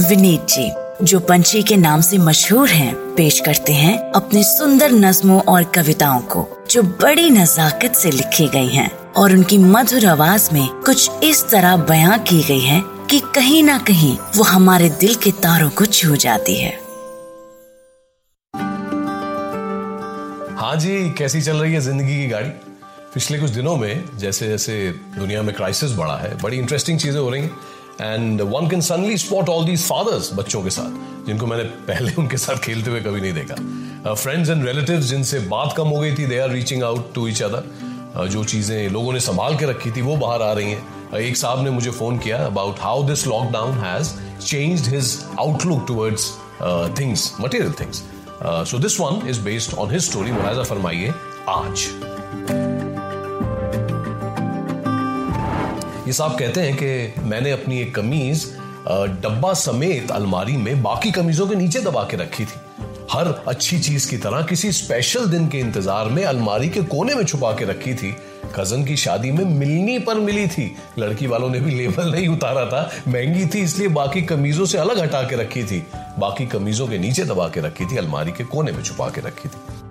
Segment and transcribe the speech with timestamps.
[0.00, 0.70] विनीत जी
[1.04, 6.20] जो पंछी के नाम से मशहूर हैं, पेश करते हैं अपने सुंदर नज्मों और कविताओं
[6.32, 11.44] को जो बड़ी नजाकत से लिखी गई हैं और उनकी मधुर आवाज़ में कुछ इस
[11.50, 15.86] तरह बयां की गई है कि कहीं ना कहीं वो हमारे दिल के तारों को
[15.86, 16.72] छू जाती है।
[20.60, 22.48] हाँ जी कैसी चल रही है ज़िंदगी की गाड़ी?
[23.14, 24.74] पिछले कुछ दिनों में जैसे जैसे
[25.18, 27.50] दुनिया में क्राइसिस बढ़ा है बड़ी इंटरेस्टिंग चीज़ें हो रही हैं।
[28.00, 32.36] And one can suddenly spot all these fathers बच्चों के साथ जिनको मैंने पहले उनके
[32.38, 36.26] साथ खेलते हुए कभी नहीं देखा। फ्रेंड्स एंड रिलेटिव जिनसे बात कम हो गई थी
[36.26, 40.02] they are reaching out to each other जो चीज़ें लोगों ने संभाल के रखी थी
[40.02, 43.26] वो बाहर आ रही हैं। Uh, एक साहब ने मुझे फ़ोन किया about how this
[43.26, 46.30] lockdown has changed his outlook towards
[46.98, 48.02] things material things
[48.70, 51.12] so this one is based on his story मुलाजा फरमाइए
[51.48, 52.69] आज।
[56.10, 58.44] ये साहब कहते हैं कि मैंने अपनी एक कमीज
[59.22, 62.58] डब्बा समेत अलमारी में बाकी कमीजों के नीचे दबा के रखी थी।
[63.12, 67.24] हर अच्छी चीज़ की तरह किसी स्पेशल दिन के इंतज़ार में अलमारी के कोने में
[67.24, 68.10] छुपा के रखी थी।
[68.56, 72.64] कज़न की शादी में मिलनी पर मिली थी। लड़की वालों ने भी लेबल नहीं उतारा
[72.66, 75.82] था। महँगी थी, इसलिए बाकी कमीजों से अलग हटा के रखी थी।
[76.18, 79.48] बाकी कमीजों के नीचे दबा के रखी थी, अलमारी के कोने में छुपा के रखी
[79.48, 79.89] थी।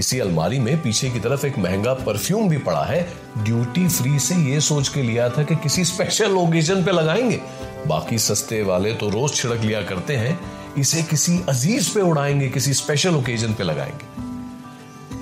[0.00, 4.34] इसी अलमारी में पीछे की तरफ़ एक महँगा परफ्यूम भी पड़ा है। ड्यूटी फ्री से
[4.34, 7.40] ये सोच के लिया था कि किसी स्पेशल ओकेजन पे लगाएँगे।
[7.86, 10.40] बाकी सस्ते वाले तो रोज छिड़क लिया करते हैं।
[10.78, 14.06] इसे किसी अज़ीज़ पे उड़ाएँगे, किसी स्पेशल ओकेजन पे लगाएँगे।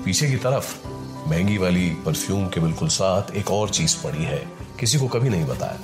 [0.03, 0.75] पीछे की तरफ़,
[1.27, 4.47] महँगी वाली परफ्यूम के बिल्कुल साथ एक और चीज़ पड़ी है।
[4.79, 5.79] किसी को कभी नहीं बताया।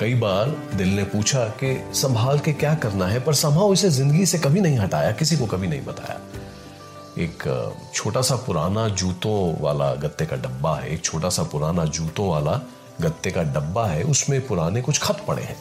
[0.00, 4.26] कई बार दिल ने पूछा कि संभाल के क्या करना है, पर संभाव इसे ज़िंदगी
[4.26, 6.20] से कभी नहीं हटाया, किसी को कभी नहीं बताया।
[7.20, 7.42] एक
[7.94, 12.60] छोटा सा पुराना जूतों वाला गत्ते का डब्बा है, एक छोटा सा पुराना जूतों वाला
[13.00, 15.56] गत्ते का डब्बा है, उसमें पुराने कुछ खत पड़े हैं।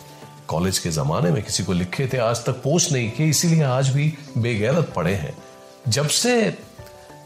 [0.48, 3.90] कॉलेज के ज़माने में किसी को लिखे थे, आज तक पोस्ट नहीं किए, इसीलिए आज
[3.90, 5.36] भी बेगैरत पड़े हैं।
[5.88, 6.58] जब से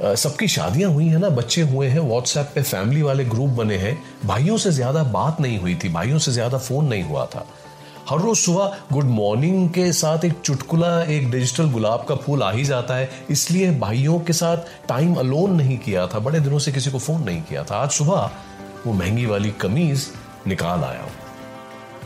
[0.02, 3.98] सबकी शादियाँ हुई हैं ना, बच्चे हुए हैं व्हाट्सएप पे फैमिली वाले ग्रुप बने हैं,
[4.26, 7.46] भाइयों से ज़्यादा बात नहीं हुई थी, भाइयों से ज़्यादा फ़ोन नहीं हुआ था।
[8.10, 12.52] हर रोज सुबह गुड मॉर्निंग के साथ एक चुटकुला, एक डिजिटल गुलाब का फूल आ
[12.52, 16.72] ही जाता है। इसलिए भाइयों के साथ टाइम अलोन नहीं किया था। बड़े दिनों से
[16.72, 18.30] किसी को फ़ोन नहीं किया था। आज सुबह
[18.86, 20.08] वो महँगी वाली कमीज
[20.48, 21.06] निकाल आया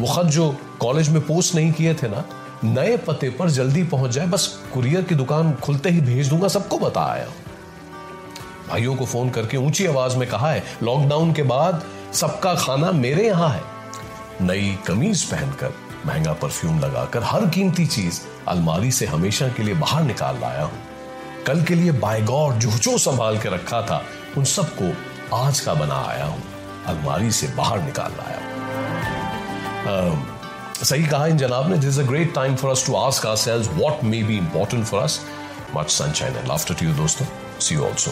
[0.01, 0.49] वो खत जो
[0.79, 2.23] कॉलेज में पोस्ट नहीं किए थे ना,
[2.63, 6.79] नए पते पर जल्दी पहुँच जाए। बस कुरियर की दुकान खुलते ही भेज दूँगा, सबको
[6.79, 7.27] बता आया
[8.69, 11.83] भाइयों को फ़ोन करके ऊँची आवाज़ में कहा है लॉकडाउन के बाद
[12.13, 13.61] सबका खाना मेरे यहाँ है।
[14.41, 20.03] नई कमीज पहनकर। महँगा परफ्यूम लगाकर हर कीमती चीज़ अलमारी से हमेशा के लिए बाहर
[20.03, 20.79] निकाल लाया हूँ।
[21.47, 24.01] कल के लिए बाय गॉड जो जो संभाल के रखा था,
[24.37, 24.93] उन सबको
[25.35, 26.41] आज का बना आया हूँ,
[26.87, 28.39] अलमारी से बाहर निकाल लाया
[29.89, 30.15] हूँ।
[30.83, 34.03] सही कहा इन जनाब ने this a great time for us to ask ourselves what
[34.03, 35.19] may be important for us
[35.75, 37.25] much sunshine and laughter to you दोस्तों.
[37.59, 38.11] See you also